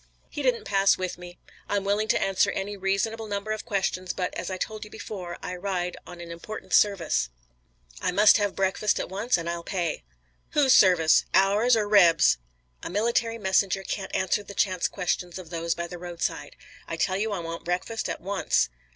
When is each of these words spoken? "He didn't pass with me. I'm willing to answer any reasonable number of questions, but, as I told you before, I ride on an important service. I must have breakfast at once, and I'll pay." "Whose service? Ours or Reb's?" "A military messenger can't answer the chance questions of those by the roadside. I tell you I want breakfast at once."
"He 0.31 0.41
didn't 0.41 0.63
pass 0.65 0.97
with 0.97 1.19
me. 1.19 1.37
I'm 1.69 1.83
willing 1.83 2.07
to 2.07 2.19
answer 2.19 2.49
any 2.49 2.75
reasonable 2.75 3.27
number 3.27 3.51
of 3.51 3.65
questions, 3.67 4.13
but, 4.13 4.33
as 4.33 4.49
I 4.49 4.57
told 4.57 4.83
you 4.83 4.89
before, 4.89 5.37
I 5.43 5.55
ride 5.55 5.95
on 6.07 6.19
an 6.19 6.31
important 6.31 6.73
service. 6.73 7.29
I 8.01 8.11
must 8.11 8.37
have 8.37 8.55
breakfast 8.55 8.99
at 8.99 9.09
once, 9.09 9.37
and 9.37 9.47
I'll 9.47 9.61
pay." 9.61 10.01
"Whose 10.53 10.75
service? 10.75 11.25
Ours 11.35 11.75
or 11.77 11.87
Reb's?" 11.87 12.39
"A 12.81 12.89
military 12.89 13.37
messenger 13.37 13.83
can't 13.83 14.15
answer 14.15 14.41
the 14.41 14.55
chance 14.55 14.87
questions 14.87 15.37
of 15.37 15.51
those 15.51 15.75
by 15.75 15.85
the 15.85 15.99
roadside. 15.99 16.55
I 16.87 16.97
tell 16.97 17.17
you 17.17 17.31
I 17.31 17.37
want 17.37 17.63
breakfast 17.63 18.09
at 18.09 18.21
once." 18.21 18.69